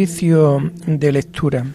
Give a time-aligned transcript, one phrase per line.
[0.00, 1.66] Oficio de lectura.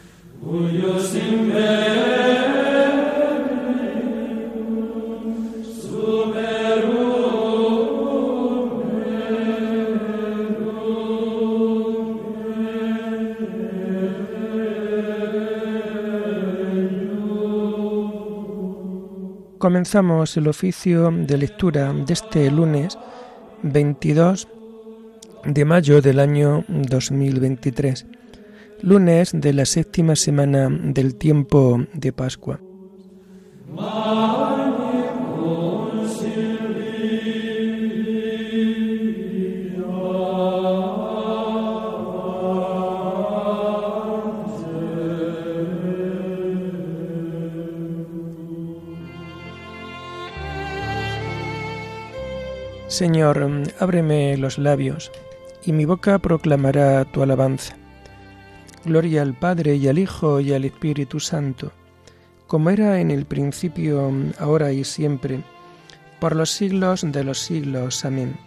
[19.59, 22.97] Comenzamos el oficio de lectura de este lunes
[23.61, 24.47] 22
[25.45, 28.05] de mayo del año 2023,
[28.81, 32.59] lunes de la séptima semana del tiempo de Pascua.
[52.87, 53.45] Señor,
[53.77, 55.11] ábreme los labios,
[55.65, 57.75] y mi boca proclamará tu alabanza.
[58.85, 61.71] Gloria al Padre y al Hijo y al Espíritu Santo,
[62.45, 65.43] como era en el principio, ahora y siempre,
[66.19, 68.05] por los siglos de los siglos.
[68.05, 68.37] Amén.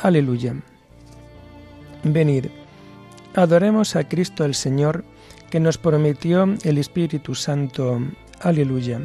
[0.00, 0.56] Aleluya.
[2.02, 2.46] Venid,
[3.34, 5.04] adoremos a Cristo el Señor,
[5.50, 8.00] que nos prometió el Espíritu Santo.
[8.40, 9.00] Aleluya.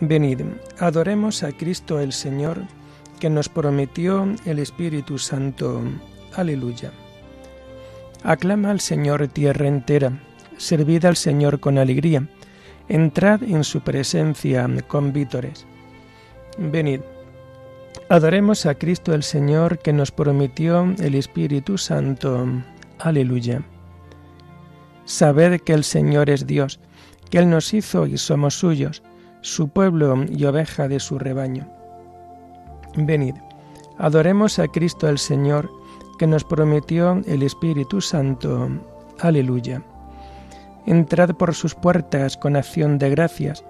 [0.00, 0.42] Venid,
[0.78, 2.62] adoremos a Cristo el Señor,
[3.18, 5.82] que nos prometió el Espíritu Santo.
[6.34, 6.92] Aleluya.
[8.24, 10.18] Aclama al Señor tierra entera,
[10.56, 12.26] servid al Señor con alegría,
[12.88, 15.66] entrad en su presencia con vítores.
[16.56, 17.00] Venid,
[18.08, 22.46] adoremos a Cristo el Señor que nos prometió el Espíritu Santo.
[22.98, 23.62] Aleluya.
[25.04, 26.80] Sabed que el Señor es Dios,
[27.28, 29.02] que Él nos hizo y somos suyos,
[29.42, 31.68] su pueblo y oveja de su rebaño.
[32.96, 33.34] Venid,
[33.98, 35.70] adoremos a Cristo el Señor,
[36.16, 38.68] que nos prometió el Espíritu Santo.
[39.20, 39.82] Aleluya.
[40.86, 43.64] Entrad por sus puertas con acción de gracias,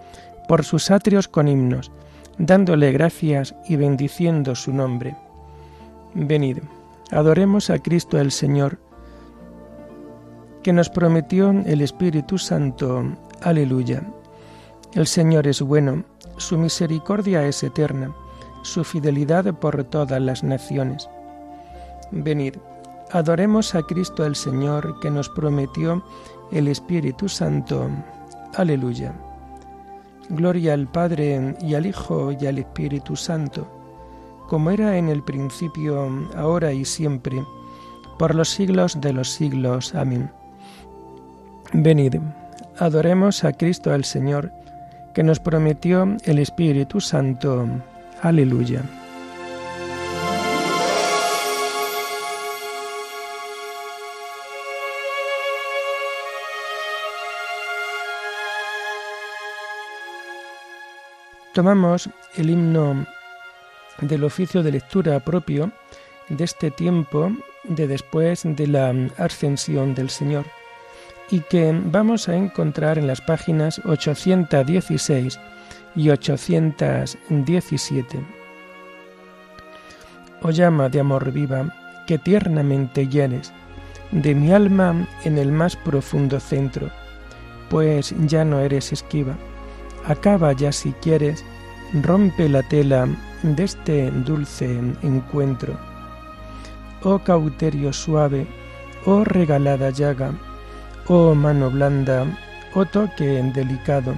[0.48, 1.90] por sus atrios con himnos,
[2.38, 5.16] dándole gracias y bendiciendo su nombre.
[6.14, 6.58] Venid,
[7.10, 8.78] adoremos a Cristo el Señor,
[10.62, 13.04] que nos prometió el Espíritu Santo.
[13.42, 14.02] Aleluya.
[14.94, 16.04] El Señor es bueno,
[16.36, 18.14] su misericordia es eterna
[18.64, 21.08] su fidelidad por todas las naciones.
[22.14, 22.54] Venid,
[23.10, 26.04] adoremos a Cristo el Señor que nos prometió
[26.52, 27.90] el Espíritu Santo.
[28.54, 29.12] Aleluya.
[30.28, 33.66] Gloria al Padre y al Hijo y al Espíritu Santo,
[34.48, 37.44] como era en el principio, ahora y siempre,
[38.16, 39.92] por los siglos de los siglos.
[39.96, 40.30] Amén.
[41.72, 42.14] Venid,
[42.78, 44.52] adoremos a Cristo el Señor,
[45.14, 47.66] que nos prometió el Espíritu Santo.
[48.22, 48.82] Aleluya.
[61.54, 63.06] Tomamos el himno
[64.00, 65.70] del oficio de lectura propio
[66.28, 67.30] de este tiempo
[67.62, 70.46] de después de la ascensión del Señor
[71.30, 75.38] y que vamos a encontrar en las páginas 816
[75.94, 78.18] y 817.
[80.42, 81.72] Oh llama de amor viva,
[82.08, 83.52] que tiernamente llenes
[84.10, 86.90] de mi alma en el más profundo centro,
[87.70, 89.36] pues ya no eres esquiva.
[90.06, 91.44] Acaba ya si quieres,
[92.02, 93.08] rompe la tela
[93.42, 95.78] de este dulce encuentro.
[97.02, 98.46] Oh cauterio suave,
[99.06, 100.32] oh regalada llaga,
[101.08, 102.26] oh mano blanda,
[102.74, 104.14] oh toque delicado,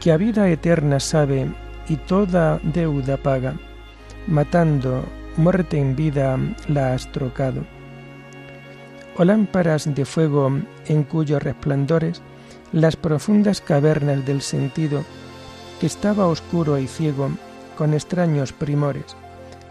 [0.00, 1.50] que a vida eterna sabe
[1.88, 3.54] y toda deuda paga,
[4.26, 5.04] matando
[5.36, 6.38] muerte en vida
[6.68, 7.62] la has trocado.
[9.16, 10.50] O lámparas de fuego
[10.86, 12.22] en cuyos resplandores
[12.72, 15.04] las profundas cavernas del sentido,
[15.80, 17.30] que estaba oscuro y ciego,
[17.76, 19.16] con extraños primores,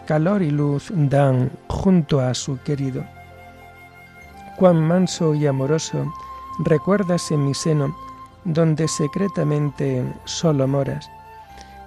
[0.07, 3.04] calor y luz dan junto a su querido.
[4.57, 6.12] Cuán manso y amoroso
[6.66, 7.96] recuerdas en mi seno
[8.44, 11.10] donde secretamente solo moras,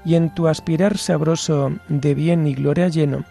[0.05, 3.25] y en tu aspirar sabroso de bien y gloria lleno,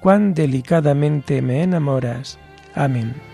[0.00, 2.38] cuán delicadamente me enamoras.
[2.74, 3.27] Amén.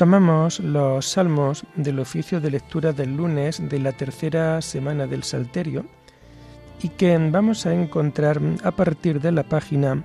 [0.00, 5.84] Tomamos los salmos del oficio de lectura del lunes de la tercera semana del Salterio
[6.82, 10.02] y que vamos a encontrar a partir de la página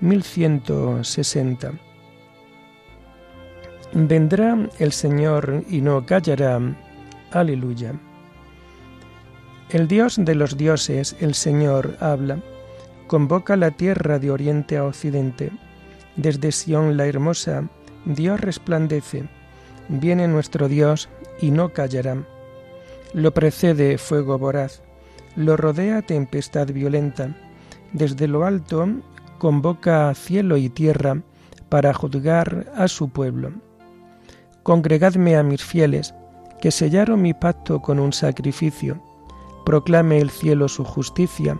[0.00, 1.72] 1160.
[3.94, 6.60] Vendrá el Señor y no callará,
[7.30, 7.94] Aleluya.
[9.70, 12.40] El Dios de los dioses, el Señor, habla,
[13.06, 15.50] convoca la tierra de oriente a occidente.
[16.16, 17.70] Desde Sión la hermosa,
[18.04, 19.28] Dios resplandece.
[19.88, 21.08] Viene nuestro Dios
[21.40, 22.16] y no callará.
[23.12, 24.82] Lo precede fuego voraz,
[25.36, 27.36] lo rodea tempestad violenta.
[27.92, 28.86] Desde lo alto
[29.38, 31.22] convoca cielo y tierra
[31.68, 33.52] para juzgar a su pueblo.
[34.62, 36.14] Congregadme a mis fieles,
[36.60, 39.02] que sellaron mi pacto con un sacrificio.
[39.64, 41.58] Proclame el cielo su justicia.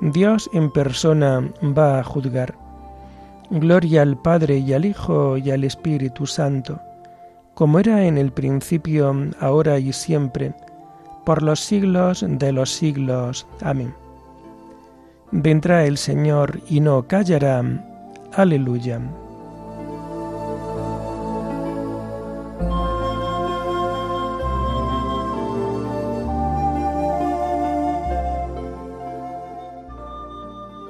[0.00, 2.59] Dios en persona va a juzgar.
[3.50, 6.80] Gloria al Padre y al Hijo y al Espíritu Santo,
[7.54, 10.54] como era en el principio, ahora y siempre,
[11.24, 13.46] por los siglos de los siglos.
[13.60, 13.92] Amén.
[15.32, 17.62] Vendrá el Señor y no callará.
[18.34, 19.00] Aleluya.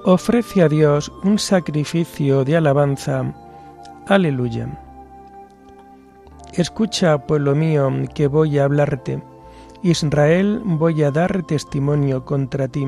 [0.04, 3.34] Ofrece a Dios un sacrificio de alabanza.
[4.06, 4.66] Aleluya.
[6.54, 9.22] Escucha, pueblo mío, que voy a hablarte.
[9.82, 12.86] Israel, voy a dar testimonio contra ti.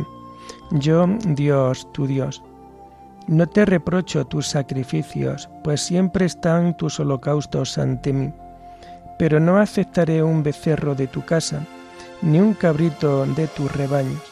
[0.70, 2.42] Yo, Dios, tu Dios.
[3.26, 8.32] No te reprocho tus sacrificios, pues siempre están tus holocaustos ante mí.
[9.18, 11.66] Pero no aceptaré un becerro de tu casa,
[12.22, 14.31] ni un cabrito de tus rebaños,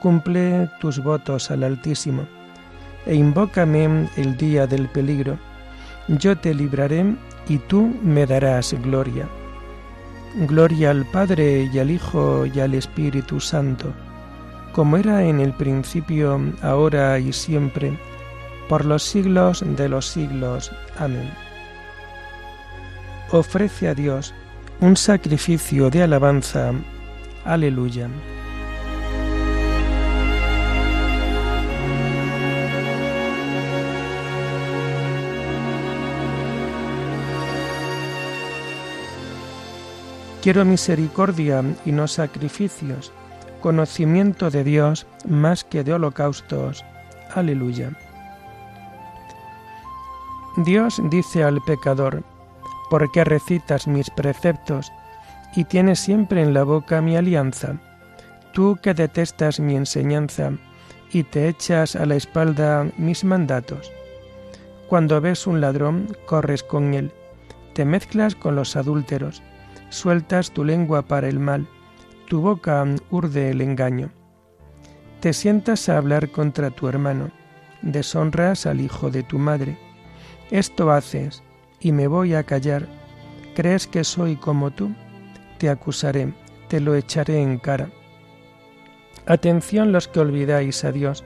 [0.00, 2.26] Cumple tus votos al Altísimo,
[3.06, 5.38] e invócame el día del peligro.
[6.08, 7.16] Yo te libraré
[7.48, 9.28] y tú me darás gloria.
[10.46, 13.92] Gloria al Padre y al Hijo y al Espíritu Santo,
[14.72, 17.98] como era en el principio, ahora y siempre,
[18.68, 20.70] por los siglos de los siglos.
[20.98, 21.30] Amén.
[23.32, 24.32] Ofrece a Dios
[24.80, 26.72] un sacrificio de alabanza.
[27.44, 28.08] Aleluya.
[40.48, 43.12] Quiero misericordia y no sacrificios,
[43.60, 46.86] conocimiento de Dios más que de holocaustos.
[47.34, 47.90] Aleluya.
[50.64, 52.24] Dios dice al pecador,
[52.88, 54.90] ¿por qué recitas mis preceptos
[55.54, 57.74] y tienes siempre en la boca mi alianza?
[58.54, 60.52] Tú que detestas mi enseñanza
[61.12, 63.92] y te echas a la espalda mis mandatos.
[64.88, 67.12] Cuando ves un ladrón, corres con él,
[67.74, 69.42] te mezclas con los adúlteros
[69.90, 71.66] sueltas tu lengua para el mal,
[72.28, 74.10] tu boca urde el engaño.
[75.20, 77.30] Te sientas a hablar contra tu hermano,
[77.82, 79.78] deshonras al hijo de tu madre.
[80.50, 81.42] Esto haces,
[81.80, 82.86] y me voy a callar.
[83.54, 84.94] ¿Crees que soy como tú?
[85.58, 86.32] Te acusaré,
[86.68, 87.90] te lo echaré en cara.
[89.26, 91.24] Atención los que olvidáis a Dios,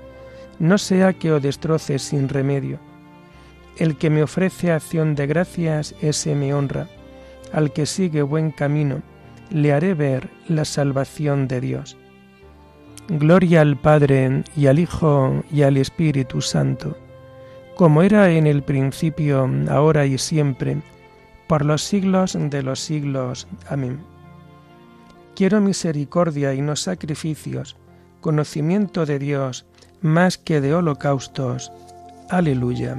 [0.59, 2.79] no sea que os destroce sin remedio.
[3.77, 6.89] El que me ofrece acción de gracias, ese me honra
[7.53, 9.03] al que sigue buen camino,
[9.51, 11.97] le haré ver la salvación de Dios.
[13.09, 16.97] Gloria al Padre y al Hijo y al Espíritu Santo,
[17.77, 20.81] como era en el principio, ahora y siempre,
[21.49, 23.49] por los siglos de los siglos.
[23.69, 24.01] Amén.
[25.35, 27.77] Quiero misericordia y no sacrificios,
[28.21, 29.67] conocimiento de Dios
[30.01, 31.73] más que de holocaustos.
[32.29, 32.97] Aleluya.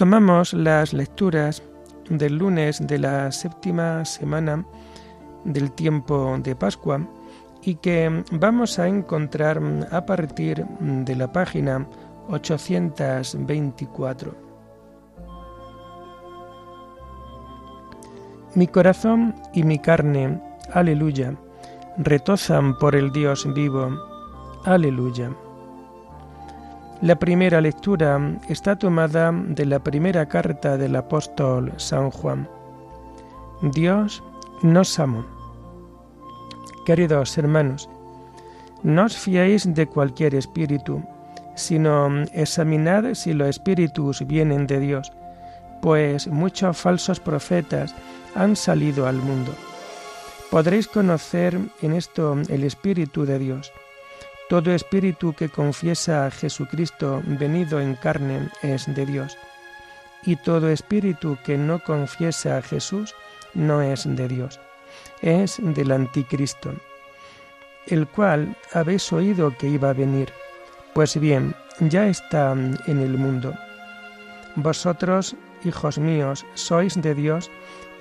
[0.00, 1.62] Tomamos las lecturas
[2.08, 4.64] del lunes de la séptima semana
[5.44, 7.06] del tiempo de Pascua
[7.62, 11.86] y que vamos a encontrar a partir de la página
[12.30, 14.34] 824.
[18.54, 20.40] Mi corazón y mi carne,
[20.72, 21.34] aleluya,
[21.98, 23.90] retozan por el Dios vivo,
[24.64, 25.30] aleluya.
[27.02, 32.46] La primera lectura está tomada de la primera carta del apóstol San Juan.
[33.62, 34.22] Dios
[34.62, 35.24] nos amó.
[36.84, 37.88] Queridos hermanos,
[38.82, 41.02] no os fiéis de cualquier espíritu,
[41.54, 45.10] sino examinad si los espíritus vienen de Dios,
[45.80, 47.94] pues muchos falsos profetas
[48.34, 49.52] han salido al mundo.
[50.50, 53.72] Podréis conocer en esto el Espíritu de Dios.
[54.50, 59.38] Todo espíritu que confiesa a Jesucristo venido en carne es de Dios,
[60.24, 63.14] y todo espíritu que no confiesa a Jesús
[63.54, 64.58] no es de Dios,
[65.22, 66.74] es del anticristo,
[67.86, 70.32] el cual habéis oído que iba a venir.
[70.94, 73.54] Pues bien, ya está en el mundo.
[74.56, 77.48] Vosotros, hijos míos, sois de Dios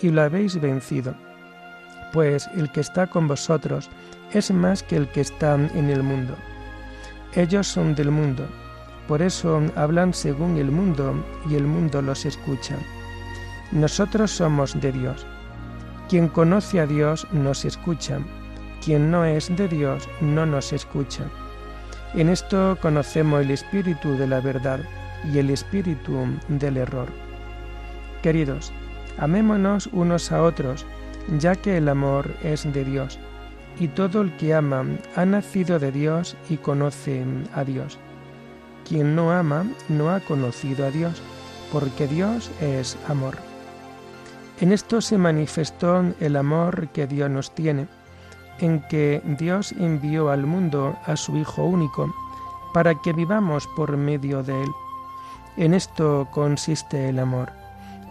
[0.01, 1.13] y lo habéis vencido
[2.11, 3.89] pues el que está con vosotros
[4.33, 6.35] es más que el que está en el mundo.
[7.33, 8.47] Ellos son del mundo,
[9.07, 11.13] por eso hablan según el mundo
[11.49, 12.75] y el mundo los escucha.
[13.71, 15.25] Nosotros somos de Dios.
[16.07, 18.19] Quien conoce a Dios nos escucha,
[18.83, 21.23] quien no es de Dios no nos escucha.
[22.15, 24.79] En esto conocemos el espíritu de la verdad
[25.31, 27.09] y el espíritu del error.
[28.23, 28.71] Queridos,
[29.17, 30.85] amémonos unos a otros,
[31.37, 33.19] ya que el amor es de Dios,
[33.79, 37.23] y todo el que ama ha nacido de Dios y conoce
[37.55, 37.97] a Dios.
[38.87, 41.21] Quien no ama no ha conocido a Dios,
[41.71, 43.37] porque Dios es amor.
[44.59, 47.87] En esto se manifestó el amor que Dios nos tiene,
[48.59, 52.13] en que Dios envió al mundo a su Hijo único,
[52.73, 54.69] para que vivamos por medio de Él.
[55.55, 57.51] En esto consiste el amor,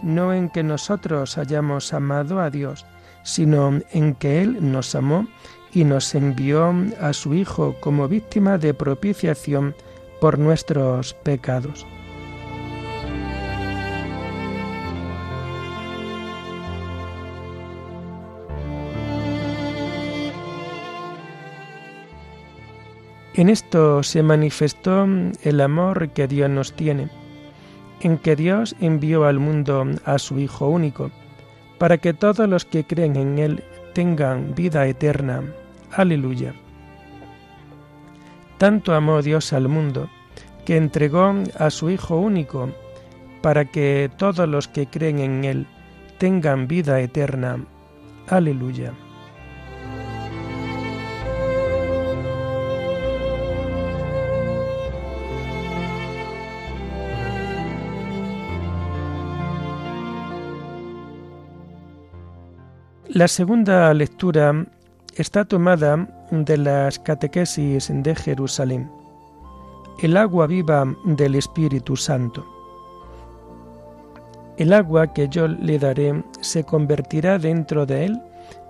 [0.01, 2.85] no en que nosotros hayamos amado a Dios,
[3.23, 5.27] sino en que Él nos amó
[5.73, 9.75] y nos envió a su Hijo como víctima de propiciación
[10.19, 11.85] por nuestros pecados.
[23.39, 25.07] En esto se manifestó
[25.43, 27.09] el amor que Dios nos tiene,
[28.01, 31.09] en que Dios envió al mundo a su Hijo único,
[31.77, 35.43] para que todos los que creen en Él tengan vida eterna.
[35.91, 36.53] Aleluya.
[38.57, 40.09] Tanto amó Dios al mundo,
[40.65, 42.69] que entregó a su Hijo único,
[43.41, 45.67] para que todos los que creen en Él
[46.17, 47.63] tengan vida eterna.
[48.27, 48.93] Aleluya.
[63.19, 64.65] La segunda lectura
[65.17, 68.89] está tomada de las catequesis de Jerusalén.
[70.01, 72.45] El agua viva del Espíritu Santo.
[74.55, 78.21] El agua que yo le daré se convertirá dentro de él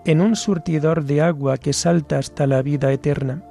[0.06, 3.44] en un surtidor de agua que salta hasta la vida eterna.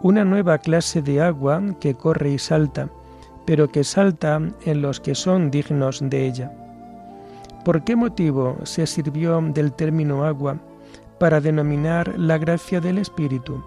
[0.00, 2.88] Una nueva clase de agua que corre y salta,
[3.44, 6.67] pero que salta en los que son dignos de ella.
[7.64, 10.58] ¿Por qué motivo se sirvió del término agua
[11.18, 13.62] para denominar la gracia del Espíritu?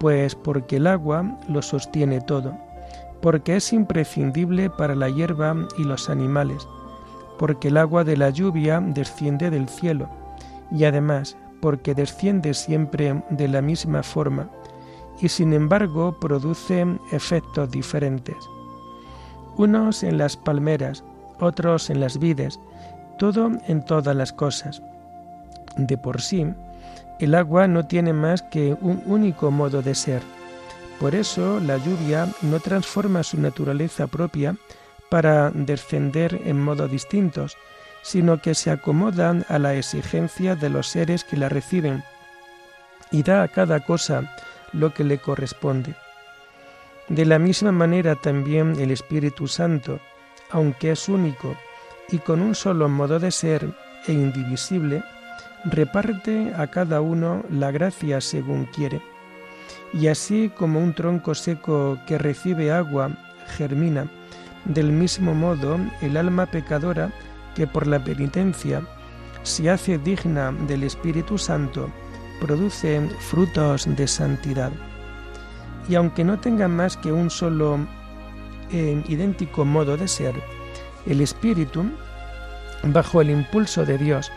[0.00, 2.56] Pues porque el agua lo sostiene todo,
[3.20, 6.66] porque es imprescindible para la hierba y los animales,
[7.38, 10.08] porque el agua de la lluvia desciende del cielo,
[10.72, 14.48] y además porque desciende siempre de la misma forma,
[15.20, 18.36] y sin embargo produce efectos diferentes.
[19.58, 21.04] Unos en las palmeras,
[21.38, 22.58] otros en las vides,
[23.20, 24.80] todo en todas las cosas.
[25.76, 26.46] De por sí,
[27.18, 30.22] el agua no tiene más que un único modo de ser.
[30.98, 34.56] Por eso la lluvia no transforma su naturaleza propia
[35.10, 37.58] para descender en modos distintos,
[38.00, 42.02] sino que se acomodan a la exigencia de los seres que la reciben
[43.10, 44.34] y da a cada cosa
[44.72, 45.94] lo que le corresponde.
[47.08, 50.00] De la misma manera también el Espíritu Santo,
[50.50, 51.54] aunque es único
[52.12, 53.72] y con un solo modo de ser
[54.06, 55.02] e indivisible,
[55.64, 59.00] reparte a cada uno la gracia según quiere.
[59.92, 63.10] Y así como un tronco seco que recibe agua
[63.56, 64.06] germina,
[64.64, 67.10] del mismo modo el alma pecadora
[67.54, 68.82] que por la penitencia
[69.42, 71.90] se hace digna del Espíritu Santo,
[72.40, 74.70] produce frutos de santidad.
[75.88, 77.78] Y aunque no tenga más que un solo
[78.70, 80.34] e idéntico modo de ser,
[81.06, 81.84] el Espíritu,
[82.82, 84.30] bajo el impulso de Dios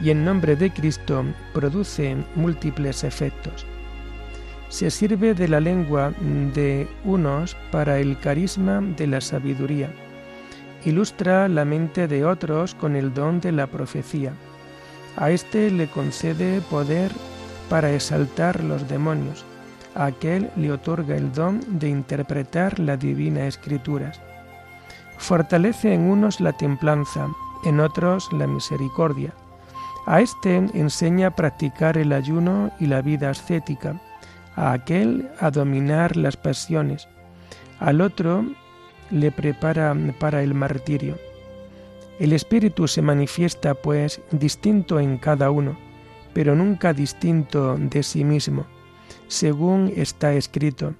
[0.00, 3.66] y en nombre de Cristo, produce múltiples efectos.
[4.68, 6.12] Se sirve de la lengua
[6.54, 9.92] de unos para el carisma de la sabiduría.
[10.84, 14.32] Ilustra la mente de otros con el don de la profecía.
[15.16, 17.12] A éste le concede poder
[17.70, 19.44] para exaltar los demonios.
[19.94, 24.20] a aquel le otorga el don de interpretar la divina escrituras.
[25.24, 27.28] Fortalece en unos la templanza,
[27.64, 29.32] en otros la misericordia.
[30.04, 33.98] A éste enseña a practicar el ayuno y la vida ascética,
[34.54, 37.08] a aquel a dominar las pasiones,
[37.80, 38.44] al otro
[39.10, 41.16] le prepara para el martirio.
[42.18, 45.74] El Espíritu se manifiesta, pues, distinto en cada uno,
[46.34, 48.66] pero nunca distinto de sí mismo,
[49.28, 50.92] según está escrito.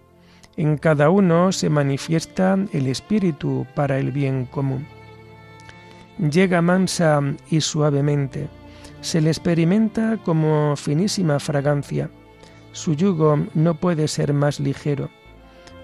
[0.57, 4.87] En cada uno se manifiesta el Espíritu para el bien común.
[6.19, 7.21] Llega mansa
[7.51, 8.49] y suavemente,
[9.01, 12.09] se le experimenta como finísima fragancia.
[12.73, 15.11] Su yugo no puede ser más ligero.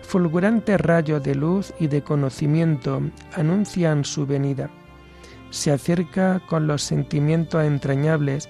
[0.02, 3.02] Fulgurante rayo de luz y de conocimiento
[3.34, 4.70] anuncian su venida.
[5.50, 8.48] Se acerca con los sentimientos entrañables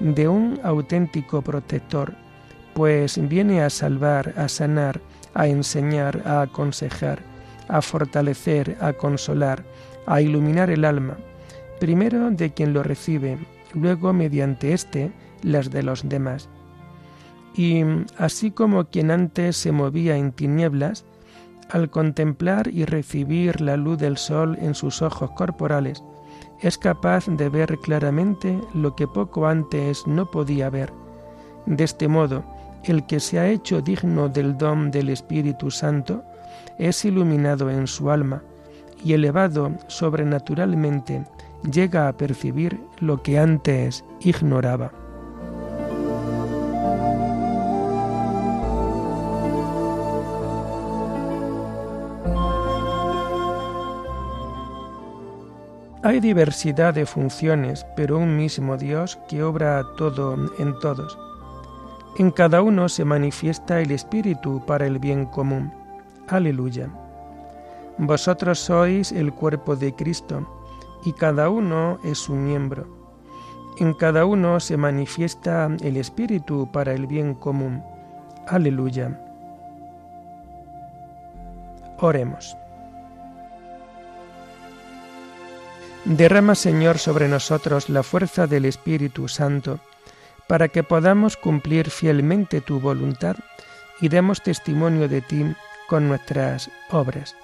[0.00, 2.14] de un auténtico protector,
[2.74, 5.00] pues viene a salvar, a sanar,
[5.34, 7.20] a enseñar, a aconsejar,
[7.68, 9.64] a fortalecer, a consolar,
[10.06, 11.16] a iluminar el alma,
[11.80, 13.38] primero de quien lo recibe,
[13.74, 15.12] luego mediante éste
[15.42, 16.48] las de los demás.
[17.54, 17.82] Y
[18.18, 21.04] así como quien antes se movía en tinieblas,
[21.70, 26.02] al contemplar y recibir la luz del sol en sus ojos corporales,
[26.60, 30.92] es capaz de ver claramente lo que poco antes no podía ver.
[31.66, 32.44] De este modo,
[32.84, 36.24] el que se ha hecho digno del don del Espíritu Santo
[36.78, 38.42] es iluminado en su alma
[39.04, 41.24] y elevado sobrenaturalmente
[41.70, 44.92] llega a percibir lo que antes ignoraba.
[56.04, 61.16] Hay diversidad de funciones, pero un mismo Dios que obra todo en todos
[62.18, 65.72] en cada uno se manifiesta el Espíritu para el bien común.
[66.28, 66.90] Aleluya.
[67.96, 70.46] Vosotros sois el cuerpo de Cristo,
[71.04, 72.86] y cada uno es un miembro.
[73.78, 77.82] En cada uno se manifiesta el Espíritu para el bien común.
[78.46, 79.18] Aleluya.
[81.98, 82.56] Oremos.
[86.04, 89.78] Derrama, Señor, sobre nosotros la fuerza del Espíritu Santo
[90.52, 93.36] para que podamos cumplir fielmente tu voluntad
[94.02, 95.46] y demos testimonio de ti
[95.88, 97.34] con nuestras obras.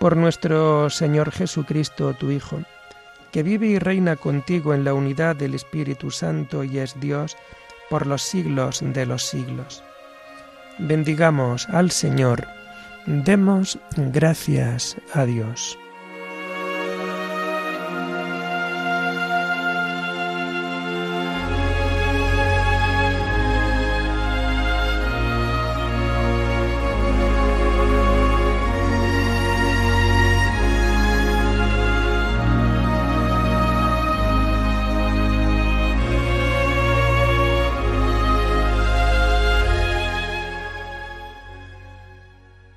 [0.00, 2.62] Por nuestro Señor Jesucristo, tu Hijo,
[3.32, 7.36] que vive y reina contigo en la unidad del Espíritu Santo y es Dios
[7.90, 9.84] por los siglos de los siglos.
[10.78, 12.48] Bendigamos al Señor,
[13.04, 15.78] demos gracias a Dios.